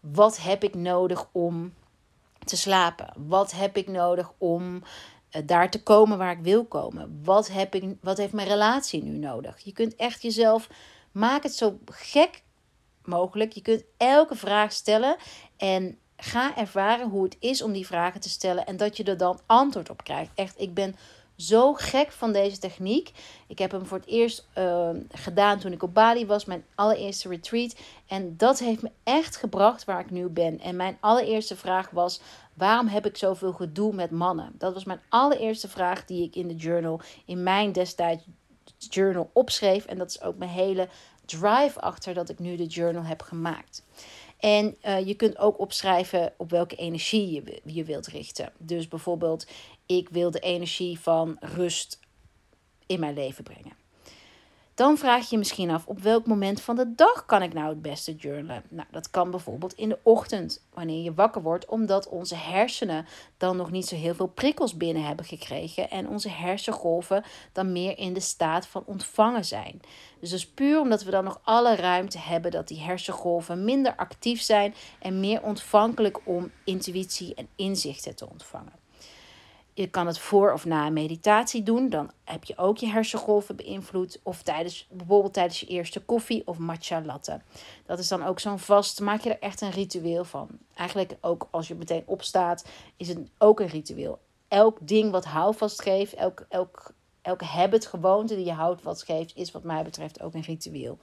wat 0.00 0.42
heb 0.42 0.64
ik 0.64 0.74
nodig 0.74 1.28
om 1.32 1.74
te 2.44 2.56
slapen? 2.56 3.12
Wat 3.16 3.52
heb 3.52 3.76
ik 3.76 3.88
nodig 3.88 4.32
om 4.38 4.82
eh, 5.30 5.42
daar 5.46 5.70
te 5.70 5.82
komen 5.82 6.18
waar 6.18 6.32
ik 6.32 6.42
wil 6.42 6.64
komen? 6.64 7.20
Wat, 7.24 7.48
heb 7.48 7.74
ik, 7.74 7.96
wat 8.00 8.16
heeft 8.16 8.32
mijn 8.32 8.48
relatie 8.48 9.02
nu 9.02 9.18
nodig? 9.18 9.58
Je 9.58 9.72
kunt 9.72 9.96
echt 9.96 10.22
jezelf, 10.22 10.68
maak 11.12 11.42
het 11.42 11.54
zo 11.54 11.78
gek 11.84 12.42
mogelijk. 13.04 13.52
Je 13.52 13.62
kunt 13.62 13.84
elke 13.96 14.34
vraag 14.34 14.72
stellen 14.72 15.16
en 15.56 15.98
ga 16.16 16.56
ervaren 16.56 17.08
hoe 17.08 17.24
het 17.24 17.36
is 17.40 17.62
om 17.62 17.72
die 17.72 17.86
vragen 17.86 18.20
te 18.20 18.28
stellen 18.28 18.66
en 18.66 18.76
dat 18.76 18.96
je 18.96 19.04
er 19.04 19.16
dan 19.16 19.40
antwoord 19.46 19.90
op 19.90 20.04
krijgt. 20.04 20.30
Echt, 20.34 20.60
ik 20.60 20.74
ben 20.74 20.96
zo 21.38 21.74
gek 21.74 22.12
van 22.12 22.32
deze 22.32 22.58
techniek. 22.58 23.12
Ik 23.46 23.58
heb 23.58 23.70
hem 23.70 23.86
voor 23.86 23.98
het 23.98 24.06
eerst 24.06 24.46
uh, 24.58 24.90
gedaan 25.10 25.58
toen 25.58 25.72
ik 25.72 25.82
op 25.82 25.94
Bali 25.94 26.26
was, 26.26 26.44
mijn 26.44 26.64
allereerste 26.74 27.28
retreat. 27.28 27.76
En 28.06 28.36
dat 28.36 28.58
heeft 28.58 28.82
me 28.82 28.90
echt 29.04 29.36
gebracht 29.36 29.84
waar 29.84 30.00
ik 30.00 30.10
nu 30.10 30.28
ben. 30.28 30.60
En 30.60 30.76
mijn 30.76 30.96
allereerste 31.00 31.56
vraag 31.56 31.90
was: 31.90 32.20
waarom 32.54 32.86
heb 32.86 33.06
ik 33.06 33.16
zoveel 33.16 33.52
gedoe 33.52 33.94
met 33.94 34.10
mannen? 34.10 34.52
Dat 34.58 34.74
was 34.74 34.84
mijn 34.84 35.00
allereerste 35.08 35.68
vraag 35.68 36.04
die 36.04 36.24
ik 36.24 36.36
in 36.36 36.48
de 36.48 36.56
journal, 36.56 37.00
in 37.26 37.42
mijn 37.42 37.72
destijds 37.72 38.22
journal 38.78 39.30
opschreef. 39.32 39.84
En 39.84 39.98
dat 39.98 40.10
is 40.10 40.22
ook 40.22 40.36
mijn 40.36 40.50
hele 40.50 40.88
drive 41.24 41.80
achter 41.80 42.14
dat 42.14 42.28
ik 42.28 42.38
nu 42.38 42.56
de 42.56 42.66
journal 42.66 43.02
heb 43.02 43.22
gemaakt. 43.22 43.82
En 44.38 44.76
uh, 44.86 45.06
je 45.06 45.14
kunt 45.14 45.38
ook 45.38 45.60
opschrijven 45.60 46.32
op 46.36 46.50
welke 46.50 46.76
energie 46.76 47.32
je, 47.32 47.60
je 47.64 47.84
wilt 47.84 48.06
richten. 48.06 48.52
Dus 48.58 48.88
bijvoorbeeld, 48.88 49.46
ik 49.88 50.08
wil 50.08 50.30
de 50.30 50.40
energie 50.40 51.00
van 51.00 51.36
rust 51.40 52.00
in 52.86 53.00
mijn 53.00 53.14
leven 53.14 53.44
brengen. 53.44 53.76
Dan 54.74 54.98
vraag 54.98 55.20
je 55.20 55.26
je 55.30 55.38
misschien 55.38 55.70
af 55.70 55.86
op 55.86 55.98
welk 55.98 56.26
moment 56.26 56.60
van 56.60 56.76
de 56.76 56.94
dag 56.94 57.26
kan 57.26 57.42
ik 57.42 57.52
nou 57.52 57.68
het 57.68 57.82
beste 57.82 58.14
journalen. 58.14 58.62
Nou, 58.68 58.88
dat 58.90 59.10
kan 59.10 59.30
bijvoorbeeld 59.30 59.72
in 59.72 59.88
de 59.88 59.98
ochtend, 60.02 60.66
wanneer 60.74 61.02
je 61.02 61.14
wakker 61.14 61.42
wordt, 61.42 61.66
omdat 61.66 62.08
onze 62.08 62.34
hersenen 62.34 63.06
dan 63.36 63.56
nog 63.56 63.70
niet 63.70 63.86
zo 63.86 63.96
heel 63.96 64.14
veel 64.14 64.26
prikkels 64.26 64.76
binnen 64.76 65.04
hebben 65.04 65.24
gekregen 65.24 65.90
en 65.90 66.08
onze 66.08 66.28
hersengolven 66.28 67.24
dan 67.52 67.72
meer 67.72 67.98
in 67.98 68.12
de 68.12 68.20
staat 68.20 68.66
van 68.66 68.82
ontvangen 68.86 69.44
zijn. 69.44 69.80
Dus 70.20 70.30
dat 70.30 70.38
is 70.38 70.48
puur 70.48 70.80
omdat 70.80 71.02
we 71.02 71.10
dan 71.10 71.24
nog 71.24 71.40
alle 71.42 71.74
ruimte 71.76 72.18
hebben 72.18 72.50
dat 72.50 72.68
die 72.68 72.80
hersengolven 72.80 73.64
minder 73.64 73.96
actief 73.96 74.40
zijn 74.40 74.74
en 74.98 75.20
meer 75.20 75.42
ontvankelijk 75.42 76.20
om 76.24 76.50
intuïtie 76.64 77.34
en 77.34 77.48
inzichten 77.56 78.16
te 78.16 78.28
ontvangen. 78.30 78.86
Je 79.78 79.88
kan 79.90 80.06
het 80.06 80.18
voor 80.18 80.52
of 80.52 80.64
na 80.64 80.86
een 80.86 80.92
meditatie 80.92 81.62
doen. 81.62 81.88
Dan 81.88 82.10
heb 82.24 82.44
je 82.44 82.56
ook 82.56 82.78
je 82.78 82.86
hersengolven 82.86 83.56
beïnvloed. 83.56 84.20
Of 84.22 84.42
tijdens, 84.42 84.86
bijvoorbeeld 84.90 85.32
tijdens 85.32 85.60
je 85.60 85.66
eerste 85.66 86.00
koffie 86.00 86.42
of 86.46 86.58
matcha 86.58 87.02
latte. 87.02 87.40
Dat 87.86 87.98
is 87.98 88.08
dan 88.08 88.24
ook 88.24 88.40
zo'n 88.40 88.58
vast. 88.58 89.00
Maak 89.00 89.20
je 89.20 89.30
er 89.30 89.40
echt 89.40 89.60
een 89.60 89.70
ritueel 89.70 90.24
van. 90.24 90.48
Eigenlijk 90.74 91.16
ook 91.20 91.48
als 91.50 91.68
je 91.68 91.74
meteen 91.74 92.02
opstaat, 92.06 92.64
is 92.96 93.08
het 93.08 93.18
ook 93.38 93.60
een 93.60 93.66
ritueel. 93.66 94.18
Elk 94.48 94.78
ding 94.80 95.10
wat 95.10 95.24
houvast 95.24 95.82
geeft, 95.82 96.14
elk, 96.14 96.46
elk, 96.48 96.92
elke 97.22 97.44
habit, 97.44 97.86
gewoonte 97.86 98.34
die 98.34 98.44
je 98.44 98.52
houvast 98.52 99.04
geeft, 99.04 99.36
is 99.36 99.50
wat 99.50 99.62
mij 99.62 99.82
betreft 99.82 100.22
ook 100.22 100.34
een 100.34 100.40
ritueel. 100.40 100.98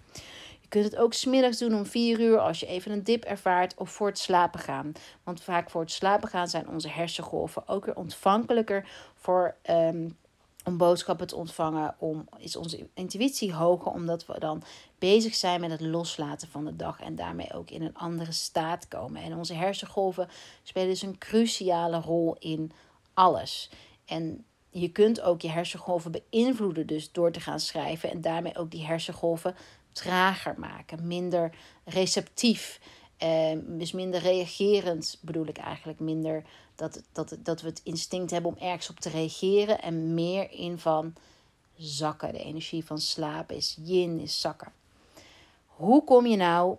Je 0.66 0.72
kunt 0.72 0.84
het 0.84 0.96
ook 0.96 1.14
smiddags 1.14 1.58
doen 1.58 1.76
om 1.76 1.86
4 1.86 2.20
uur 2.20 2.40
als 2.40 2.60
je 2.60 2.66
even 2.66 2.92
een 2.92 3.04
dip 3.04 3.24
ervaart 3.24 3.74
of 3.78 3.90
voor 3.90 4.08
het 4.08 4.20
slapen 4.20 4.60
gaan. 4.60 4.92
Want 5.24 5.42
vaak 5.42 5.70
voor 5.70 5.82
het 5.82 5.92
slapen 5.92 6.30
gaan 6.30 6.48
zijn 6.48 6.70
onze 6.70 6.90
hersengolven 6.90 7.68
ook 7.68 7.86
weer 7.86 7.96
ontvankelijker 7.96 8.88
voor, 9.16 9.56
um, 9.70 10.18
om 10.64 10.78
boodschappen 10.78 11.28
te 11.28 11.36
ontvangen. 11.36 11.96
Om, 12.00 12.28
is 12.38 12.56
onze 12.56 12.88
intuïtie 12.94 13.54
hoger 13.54 13.92
omdat 13.92 14.26
we 14.26 14.40
dan 14.40 14.64
bezig 15.00 15.36
zijn 15.36 15.62
met 15.62 15.72
het 15.72 15.82
loslaten 15.82 16.48
van 16.48 16.66
de 16.66 16.76
dag 16.76 17.02
en 17.02 17.16
daarmee 17.16 17.54
ook 17.54 17.70
in 17.70 17.82
een 17.82 17.98
andere 17.98 18.32
staat 18.32 18.88
komen. 18.88 19.22
En 19.22 19.36
onze 19.36 19.54
hersengolven 19.54 20.30
spelen 20.64 20.90
dus 20.90 21.02
een 21.02 21.18
cruciale 21.18 22.00
rol 22.00 22.36
in 22.40 22.72
alles. 23.14 23.70
En 24.06 24.46
je 24.70 24.92
kunt 24.92 25.22
ook 25.22 25.42
je 25.42 25.50
hersengolven 25.50 26.12
beïnvloeden 26.12 26.88
dus 26.88 27.12
door 27.12 27.32
te 27.32 27.40
gaan 27.40 27.60
schrijven 27.60 28.12
en 28.12 28.22
daarmee 28.22 28.58
ook 28.58 28.72
die 28.72 28.86
hersengolven 28.86 29.56
trager 29.96 30.56
maken, 30.58 31.08
minder 31.08 31.56
receptief. 31.84 32.80
Eh, 33.18 33.58
dus 33.64 33.92
minder 33.92 34.22
reagerend 34.22 35.18
bedoel 35.22 35.48
ik 35.48 35.58
eigenlijk. 35.58 36.00
Minder 36.00 36.44
dat, 36.76 37.04
dat, 37.12 37.38
dat 37.40 37.62
we 37.62 37.68
het 37.68 37.82
instinct 37.84 38.32
hebben 38.32 38.52
om 38.52 38.62
ergens 38.62 38.90
op 38.90 39.00
te 39.00 39.10
reageren. 39.10 39.82
En 39.82 40.14
meer 40.14 40.52
in 40.52 40.80
van 40.80 41.14
zakken. 41.78 42.34
De 42.34 42.44
energie 42.44 42.86
van 42.86 43.00
slapen 43.00 43.56
is 43.56 43.78
yin, 43.82 44.20
is 44.20 44.42
zakken. 44.42 44.72
Hoe 45.66 46.04
kom 46.04 46.26
je 46.26 46.36
nou 46.36 46.78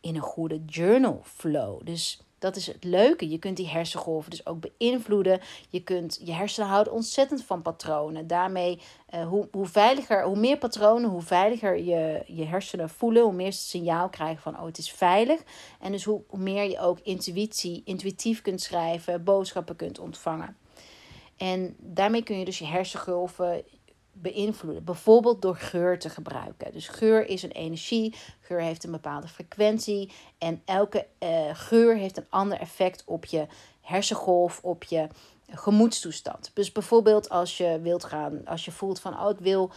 in 0.00 0.14
een 0.14 0.20
goede 0.20 0.64
journal 0.64 1.20
flow? 1.24 1.80
Dus 1.84 2.20
dat 2.38 2.56
is 2.56 2.66
het 2.66 2.84
leuke. 2.84 3.28
Je 3.28 3.38
kunt 3.38 3.56
die 3.56 3.68
hersengolven 3.68 4.30
dus 4.30 4.46
ook 4.46 4.58
beïnvloeden. 4.60 5.40
Je 5.68 5.82
kunt 5.82 6.20
je 6.24 6.32
hersenen 6.32 6.68
houden 6.68 6.92
ontzettend 6.92 7.44
van 7.44 7.62
patronen. 7.62 8.26
Daarmee, 8.26 8.80
uh, 9.14 9.26
hoe, 9.28 9.48
hoe 9.50 9.66
veiliger, 9.66 10.24
hoe 10.24 10.36
meer 10.36 10.58
patronen, 10.58 11.10
hoe 11.10 11.22
veiliger 11.22 11.76
je, 11.76 12.22
je 12.26 12.44
hersenen 12.44 12.90
voelen, 12.90 13.22
hoe 13.22 13.32
meer 13.32 13.52
ze 13.52 13.58
het 13.58 13.68
signaal 13.68 14.08
krijgen 14.08 14.42
van 14.42 14.58
oh, 14.58 14.64
het 14.64 14.78
is 14.78 14.90
veilig. 14.90 15.40
En 15.80 15.92
dus 15.92 16.04
hoe, 16.04 16.22
hoe 16.28 16.38
meer 16.38 16.70
je 16.70 16.80
ook 16.80 16.98
intuïtie, 17.02 17.82
intuïtief 17.84 18.42
kunt 18.42 18.60
schrijven, 18.60 19.24
boodschappen 19.24 19.76
kunt 19.76 19.98
ontvangen. 19.98 20.56
En 21.36 21.76
daarmee 21.78 22.22
kun 22.22 22.38
je 22.38 22.44
dus 22.44 22.58
je 22.58 22.66
hersengolven 22.66 23.64
beïnvloeden. 24.22 24.84
Bijvoorbeeld 24.84 25.42
door 25.42 25.56
geur 25.56 25.98
te 25.98 26.08
gebruiken. 26.08 26.72
Dus 26.72 26.88
geur 26.88 27.28
is 27.28 27.42
een 27.42 27.50
energie, 27.50 28.14
geur 28.40 28.60
heeft 28.60 28.84
een 28.84 28.90
bepaalde 28.90 29.28
frequentie 29.28 30.12
en 30.38 30.62
elke 30.64 31.06
uh, 31.18 31.28
geur 31.52 31.96
heeft 31.96 32.16
een 32.16 32.26
ander 32.28 32.58
effect 32.58 33.02
op 33.06 33.24
je 33.24 33.46
hersengolf, 33.80 34.60
op 34.62 34.84
je 34.84 35.08
gemoedstoestand. 35.50 36.50
Dus 36.54 36.72
bijvoorbeeld 36.72 37.28
als 37.28 37.56
je 37.56 37.80
wilt 37.82 38.04
gaan, 38.04 38.46
als 38.46 38.64
je 38.64 38.72
voelt 38.72 39.00
van 39.00 39.20
oh 39.20 39.30
ik 39.30 39.38
wil 39.38 39.70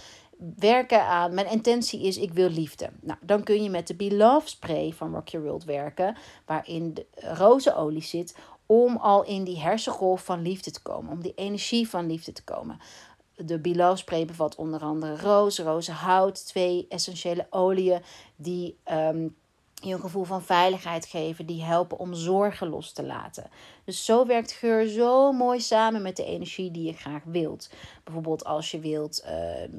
werken 0.55 1.03
aan, 1.03 1.33
mijn 1.33 1.51
intentie 1.51 2.01
is 2.01 2.17
ik 2.17 2.33
wil 2.33 2.49
liefde. 2.49 2.89
Nou, 3.01 3.19
dan 3.21 3.43
kun 3.43 3.63
je 3.63 3.69
met 3.69 3.87
de 3.87 3.95
Beloved 3.95 4.49
Spray 4.49 4.91
van 4.91 5.13
Rock 5.13 5.27
Your 5.27 5.45
World 5.45 5.63
werken, 5.63 6.15
waarin 6.45 6.93
de 6.93 7.05
rozenolie 7.15 8.03
zit, 8.03 8.35
om 8.65 8.97
al 8.97 9.23
in 9.23 9.43
die 9.43 9.59
hersengolf 9.59 10.23
van 10.23 10.41
liefde 10.41 10.71
te 10.71 10.81
komen, 10.81 11.11
om 11.11 11.21
die 11.21 11.33
energie 11.35 11.89
van 11.89 12.07
liefde 12.07 12.31
te 12.31 12.43
komen. 12.43 12.79
De 13.45 13.59
Below 13.59 13.97
spray 13.97 14.25
bevat 14.25 14.55
onder 14.55 14.81
andere 14.81 15.17
roos, 15.17 15.59
rozenhout, 15.59 16.45
twee 16.45 16.85
essentiële 16.89 17.47
oliën 17.49 18.01
die 18.35 18.77
um, 18.91 19.35
je 19.73 19.93
een 19.93 19.99
gevoel 19.99 20.23
van 20.23 20.41
veiligheid 20.41 21.05
geven, 21.05 21.45
die 21.45 21.63
helpen 21.63 21.99
om 21.99 22.13
zorgen 22.13 22.69
los 22.69 22.91
te 22.91 23.05
laten. 23.05 23.49
Dus 23.83 24.05
zo 24.05 24.25
werkt 24.25 24.51
geur 24.51 24.87
zo 24.87 25.31
mooi 25.31 25.59
samen 25.59 26.01
met 26.01 26.15
de 26.15 26.25
energie 26.25 26.71
die 26.71 26.85
je 26.85 26.93
graag 26.93 27.23
wilt. 27.23 27.69
Bijvoorbeeld 28.03 28.43
als 28.43 28.71
je 28.71 28.79
wilt 28.79 29.23
uh, 29.25 29.73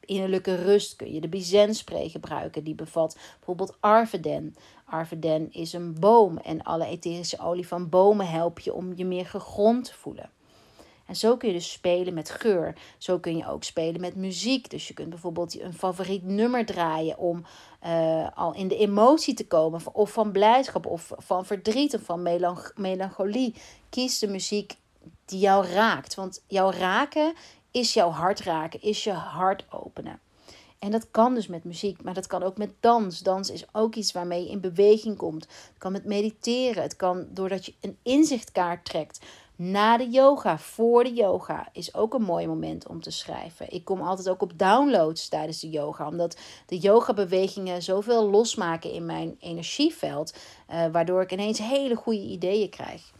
innerlijke 0.00 0.54
rust 0.54 0.96
kun 0.96 1.12
je 1.12 1.20
de 1.20 1.28
Bizen 1.28 1.74
spray 1.74 2.08
gebruiken. 2.08 2.64
Die 2.64 2.74
bevat 2.74 3.18
bijvoorbeeld 3.36 3.76
Arveden. 3.80 4.54
Arveden 4.84 5.52
is 5.52 5.72
een 5.72 6.00
boom 6.00 6.38
en 6.38 6.62
alle 6.62 6.86
etherische 6.86 7.38
olie 7.38 7.66
van 7.66 7.88
bomen 7.88 8.28
helpen 8.28 8.62
je 8.64 8.74
om 8.74 8.92
je 8.96 9.04
meer 9.04 9.26
gegrond 9.26 9.84
te 9.84 9.94
voelen. 9.94 10.30
En 11.10 11.16
zo 11.16 11.36
kun 11.36 11.48
je 11.48 11.54
dus 11.54 11.72
spelen 11.72 12.14
met 12.14 12.30
geur. 12.30 12.74
Zo 12.98 13.18
kun 13.18 13.36
je 13.36 13.48
ook 13.48 13.64
spelen 13.64 14.00
met 14.00 14.16
muziek. 14.16 14.70
Dus 14.70 14.88
je 14.88 14.94
kunt 14.94 15.08
bijvoorbeeld 15.08 15.60
een 15.60 15.72
favoriet 15.72 16.24
nummer 16.24 16.66
draaien 16.66 17.18
om 17.18 17.44
uh, 17.86 18.28
al 18.34 18.54
in 18.54 18.68
de 18.68 18.76
emotie 18.76 19.34
te 19.34 19.46
komen. 19.46 19.80
Of 19.92 20.12
van 20.12 20.32
blijdschap, 20.32 20.86
of 20.86 21.12
van 21.16 21.46
verdriet, 21.46 21.94
of 21.94 22.02
van 22.02 22.22
melancholie. 22.74 23.54
Kies 23.88 24.18
de 24.18 24.28
muziek 24.28 24.76
die 25.24 25.38
jou 25.38 25.66
raakt. 25.66 26.14
Want 26.14 26.44
jouw 26.46 26.70
raken 26.70 27.34
is 27.70 27.94
jouw 27.94 28.10
hart 28.10 28.40
raken, 28.40 28.82
is 28.82 29.04
je 29.04 29.12
hart 29.12 29.64
openen. 29.70 30.20
En 30.78 30.90
dat 30.90 31.10
kan 31.10 31.34
dus 31.34 31.46
met 31.46 31.64
muziek, 31.64 32.02
maar 32.02 32.14
dat 32.14 32.26
kan 32.26 32.42
ook 32.42 32.56
met 32.56 32.72
dans. 32.80 33.20
Dans 33.20 33.50
is 33.50 33.64
ook 33.72 33.94
iets 33.94 34.12
waarmee 34.12 34.42
je 34.42 34.50
in 34.50 34.60
beweging 34.60 35.16
komt. 35.16 35.42
Het 35.42 35.78
kan 35.78 35.92
met 35.92 36.04
mediteren. 36.04 36.82
Het 36.82 36.96
kan 36.96 37.26
doordat 37.30 37.66
je 37.66 37.74
een 37.80 37.98
inzichtkaart 38.02 38.84
trekt 38.84 39.18
na 39.62 39.96
de 39.96 40.08
yoga, 40.08 40.58
voor 40.58 41.04
de 41.04 41.12
yoga, 41.12 41.68
is 41.72 41.94
ook 41.94 42.14
een 42.14 42.22
mooi 42.22 42.46
moment 42.46 42.88
om 42.88 43.00
te 43.00 43.10
schrijven. 43.10 43.72
Ik 43.72 43.84
kom 43.84 44.00
altijd 44.00 44.28
ook 44.28 44.42
op 44.42 44.58
downloads 44.58 45.28
tijdens 45.28 45.60
de 45.60 45.70
yoga, 45.70 46.06
omdat 46.06 46.36
de 46.66 46.78
yoga-bewegingen 46.78 47.82
zoveel 47.82 48.30
losmaken 48.30 48.92
in 48.92 49.06
mijn 49.06 49.36
energieveld, 49.40 50.34
uh, 50.70 50.86
waardoor 50.92 51.22
ik 51.22 51.32
ineens 51.32 51.58
hele 51.58 51.94
goede 51.94 52.20
ideeën 52.20 52.70
krijg. 52.70 53.12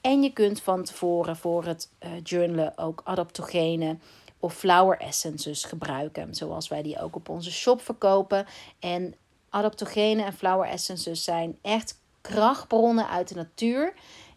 En 0.00 0.22
je 0.22 0.32
kunt 0.32 0.60
van 0.60 0.84
tevoren 0.84 1.36
voor 1.36 1.64
het 1.64 1.90
uh, 2.00 2.10
journalen 2.22 2.78
ook 2.78 3.00
adaptogenen 3.04 4.02
of 4.38 4.54
flower 4.54 4.98
essences 4.98 5.64
gebruiken, 5.64 6.34
zoals 6.34 6.68
wij 6.68 6.82
die 6.82 7.00
ook 7.00 7.16
op 7.16 7.28
onze 7.28 7.52
shop 7.52 7.80
verkopen. 7.80 8.46
En 8.78 9.14
adaptogenen 9.48 10.24
en 10.24 10.32
flower 10.32 10.68
essences 10.68 11.24
zijn 11.24 11.58
echt 11.62 12.02
krachtbronnen 12.20 13.08
uit 13.08 13.28
de 13.28 13.34
natuur 13.34 13.94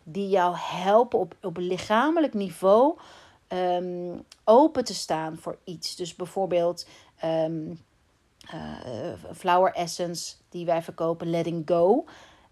die 0.10 0.30
jou 0.30 0.56
helpen 0.58 1.20
op, 1.20 1.36
op 1.42 1.58
lichamelijk 1.58 2.34
niveau 2.34 2.98
um, 3.48 4.24
open 4.44 4.84
te 4.84 4.94
staan 4.94 5.38
voor 5.38 5.58
iets. 5.64 5.96
Dus 5.96 6.16
bijvoorbeeld 6.16 6.88
um, 7.24 7.80
uh, 8.54 9.14
flower 9.36 9.74
essence 9.74 10.36
die 10.50 10.66
wij 10.66 10.82
verkopen, 10.82 11.30
letting 11.30 11.62
go. 11.66 12.06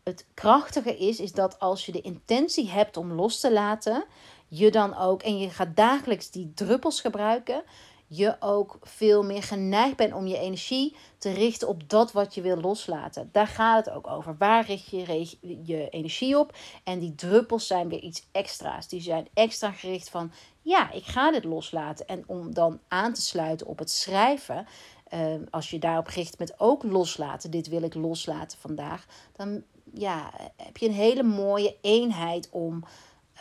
Het 0.03 0.25
krachtige 0.33 0.97
is, 0.97 1.19
is 1.19 1.31
dat 1.31 1.59
als 1.59 1.85
je 1.85 1.91
de 1.91 2.01
intentie 2.01 2.69
hebt 2.69 2.97
om 2.97 3.11
los 3.11 3.39
te 3.39 3.53
laten, 3.53 4.05
je 4.47 4.71
dan 4.71 4.97
ook, 4.97 5.23
en 5.23 5.37
je 5.37 5.49
gaat 5.49 5.75
dagelijks 5.75 6.31
die 6.31 6.51
druppels 6.53 7.01
gebruiken, 7.01 7.63
je 8.07 8.35
ook 8.39 8.77
veel 8.81 9.23
meer 9.23 9.43
geneigd 9.43 9.95
bent 9.95 10.13
om 10.13 10.27
je 10.27 10.37
energie 10.37 10.95
te 11.17 11.31
richten 11.31 11.67
op 11.67 11.89
dat 11.89 12.11
wat 12.11 12.35
je 12.35 12.41
wil 12.41 12.57
loslaten. 12.57 13.29
Daar 13.31 13.47
gaat 13.47 13.85
het 13.85 13.95
ook 13.95 14.07
over. 14.07 14.35
Waar 14.37 14.65
richt 14.65 14.89
je 14.89 15.27
je 15.63 15.89
energie 15.89 16.39
op? 16.39 16.57
En 16.83 16.99
die 16.99 17.15
druppels 17.15 17.67
zijn 17.67 17.89
weer 17.89 18.01
iets 18.01 18.27
extra's. 18.31 18.87
Die 18.87 19.01
zijn 19.01 19.27
extra 19.33 19.71
gericht 19.71 20.09
van, 20.09 20.31
ja, 20.61 20.91
ik 20.91 21.05
ga 21.05 21.31
dit 21.31 21.43
loslaten. 21.43 22.07
En 22.07 22.23
om 22.27 22.53
dan 22.53 22.79
aan 22.87 23.13
te 23.13 23.21
sluiten 23.21 23.67
op 23.67 23.79
het 23.79 23.91
schrijven, 23.91 24.67
uh, 25.13 25.35
als 25.51 25.69
je 25.69 25.79
daarop 25.79 26.07
richt 26.07 26.39
met 26.39 26.59
ook 26.59 26.83
loslaten, 26.83 27.51
dit 27.51 27.67
wil 27.67 27.83
ik 27.83 27.93
loslaten 27.93 28.57
vandaag, 28.57 29.05
dan 29.35 29.63
ja, 29.93 30.31
heb 30.55 30.77
je 30.77 30.87
een 30.87 30.93
hele 30.93 31.23
mooie 31.23 31.75
eenheid 31.81 32.49
om, 32.51 32.83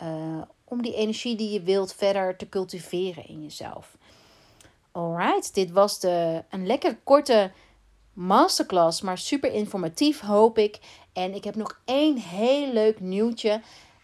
uh, 0.03 0.41
om 0.63 0.81
die 0.81 0.95
energie 0.95 1.35
die 1.35 1.51
je 1.51 1.61
wilt 1.61 1.93
verder 1.93 2.37
te 2.37 2.49
cultiveren 2.49 3.27
in 3.27 3.43
jezelf. 3.43 3.97
Alright, 4.95 5.53
dit 5.53 5.71
was 5.71 5.99
de, 5.99 6.43
een 6.49 6.65
lekker 6.65 6.97
korte 7.03 7.51
masterclass, 8.13 9.01
maar 9.01 9.17
super 9.17 9.53
informatief 9.53 10.19
hoop 10.19 10.57
ik. 10.57 10.79
En 11.13 11.33
ik 11.33 11.43
heb 11.43 11.55
nog 11.55 11.79
één 11.85 12.17
heel 12.17 12.73
leuk 12.73 12.99
nieuwtje. 12.99 13.61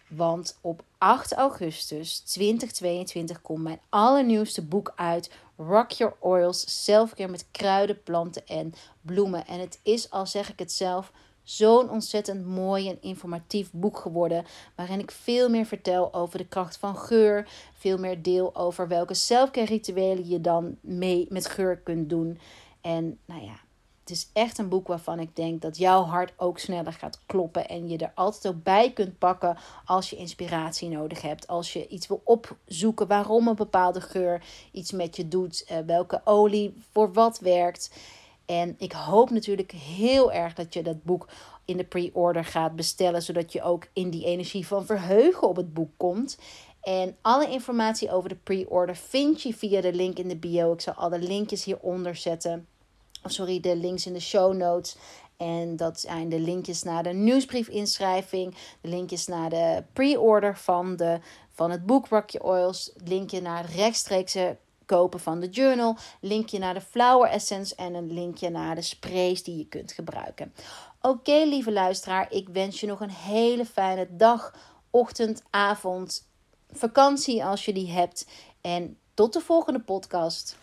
Want 0.08 0.58
op 0.62 0.84
8 0.98 1.34
augustus 1.34 2.20
2022 2.20 3.42
komt 3.42 3.64
mijn 3.64 3.80
allernieuwste 3.90 4.62
boek 4.62 4.94
uit. 4.96 5.32
Rock 5.58 5.92
Your 5.92 6.16
Oils, 6.20 6.84
zelfcare 6.84 7.32
met 7.32 7.46
kruiden, 7.52 8.04
planten 8.04 8.48
en 8.48 8.74
bloemen. 9.02 9.48
En 9.48 9.60
het 9.60 9.80
is, 9.84 10.10
al 10.10 10.26
zeg 10.26 10.52
ik 10.52 10.60
het 10.60 10.72
zelf, 10.72 11.12
zo'n 11.44 11.90
ontzettend 11.90 12.46
mooi 12.46 12.90
en 12.90 13.02
informatief 13.02 13.70
boek 13.72 13.98
geworden. 13.98 14.46
Waarin 14.76 15.00
ik 15.00 15.12
veel 15.12 15.50
meer 15.50 15.66
vertel 15.66 16.14
over 16.14 16.38
de 16.38 16.48
kracht 16.48 16.78
van 16.78 16.98
geur. 16.98 17.48
Veel 17.74 17.98
meer 17.98 18.22
deel 18.22 18.56
over 18.56 18.88
welke 18.88 19.14
selfcare 19.14 19.66
rituelen 19.66 20.28
je 20.28 20.42
dan 20.42 20.78
mee 20.82 21.26
met 21.30 21.46
geur 21.46 21.78
kunt 21.78 22.10
doen. 22.10 22.40
En 22.82 23.20
nou 23.26 23.44
ja, 23.44 23.60
het 24.02 24.10
is 24.10 24.30
echt 24.34 24.58
een 24.58 24.70
boek 24.70 24.88
waarvan 24.88 25.20
ik 25.20 25.36
denk 25.36 25.62
dat 25.62 25.78
jouw 25.78 26.04
hart 26.04 26.34
ook 26.38 26.60
sneller 26.60 26.94
gaat 26.94 27.20
kloppen. 27.26 27.68
En 27.68 27.90
je 27.90 27.98
er 27.98 28.12
altijd 28.16 28.54
ook 28.54 28.64
bij 28.64 28.92
kunt 28.92 29.18
pakken 29.18 29.58
als 29.86 30.10
je 30.10 30.16
inspiratie 30.16 30.90
nodig 30.90 31.22
hebt. 31.22 31.48
Als 31.48 31.74
je 31.74 31.88
iets 31.88 32.08
wil 32.08 32.22
opzoeken 32.24 33.08
waarom 33.08 33.48
een 33.48 33.56
bepaalde 33.56 34.02
geur 34.02 34.44
iets 34.72 34.92
met 34.92 35.16
je 35.16 35.28
doet. 35.28 35.66
Uh, 35.72 35.78
welke 35.86 36.22
olie 36.24 36.74
voor 36.92 37.14
wat 37.14 37.40
werkt. 37.40 37.92
En 38.51 38.75
ik 38.77 38.91
hoop 38.91 39.29
natuurlijk 39.29 39.72
heel 39.72 40.31
erg 40.31 40.53
dat 40.53 40.74
je 40.74 40.84
dat 40.84 41.03
boek 41.03 41.27
in 41.65 41.77
de 41.77 41.84
pre-order 41.84 42.46
gaat 42.46 42.75
bestellen. 42.75 43.22
Zodat 43.22 43.53
je 43.53 43.62
ook 43.62 43.88
in 43.93 44.10
die 44.10 44.25
energie 44.25 44.67
van 44.67 44.86
verheugen 44.86 45.48
op 45.48 45.55
het 45.55 45.74
boek 45.74 45.91
komt. 45.98 46.38
En 46.81 47.17
alle 47.22 47.50
informatie 47.50 48.12
over 48.12 48.29
de 48.29 48.36
pre-order 48.36 48.96
vind 48.96 49.41
je 49.41 49.53
via 49.53 49.81
de 49.81 49.93
link 49.93 50.17
in 50.17 50.27
de 50.27 50.38
bio. 50.38 50.74
Ik 50.74 50.81
zal 50.81 50.93
alle 50.93 51.20
linkjes 51.20 51.63
hieronder 51.63 52.15
zetten. 52.15 52.67
Of 53.24 53.31
sorry, 53.31 53.60
de 53.60 53.75
links 53.75 54.05
in 54.05 54.13
de 54.13 54.20
show 54.20 54.53
notes. 54.53 54.96
En 55.38 55.75
dat 55.75 56.00
zijn 56.00 56.29
de 56.29 56.39
linkjes 56.39 56.84
naar 56.84 57.03
de 57.03 57.13
nieuwsbriefinschrijving, 57.13 58.55
de 58.81 58.89
linkjes 58.89 59.27
naar 59.27 59.50
de 59.50 59.84
pre-order 59.93 60.58
van, 60.58 60.96
de, 60.96 61.20
van 61.51 61.72
het 61.72 61.86
boek 61.86 62.08
Rock 62.08 62.29
Your 62.29 62.48
Oils, 62.48 62.91
linkje 63.03 63.41
naar 63.41 63.65
rechtstreekse 63.75 64.58
kopen 64.96 65.20
van 65.20 65.40
de 65.40 65.50
journal, 65.50 65.98
linkje 66.22 66.60
naar 66.60 66.74
de 66.74 66.82
flower 66.82 67.30
essence 67.30 67.76
en 67.76 67.94
een 67.94 68.14
linkje 68.14 68.50
naar 68.50 68.76
de 68.76 68.82
sprays 68.82 69.44
die 69.44 69.58
je 69.58 69.68
kunt 69.68 69.92
gebruiken. 69.92 70.54
Oké, 71.02 71.44
lieve 71.46 71.72
luisteraar, 71.72 72.32
ik 72.32 72.50
wens 72.50 72.80
je 72.80 72.88
nog 72.88 73.00
een 73.00 73.12
hele 73.12 73.66
fijne 73.66 74.08
dag, 74.10 74.56
ochtend, 74.90 75.44
avond, 75.50 76.28
vakantie 76.72 77.46
als 77.46 77.66
je 77.66 77.74
die 77.74 77.92
hebt. 77.92 78.28
En 78.62 78.98
tot 79.14 79.34
de 79.34 79.40
volgende 79.40 79.80
podcast. 79.80 80.58